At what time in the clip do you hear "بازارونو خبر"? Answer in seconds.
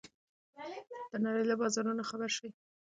1.61-2.29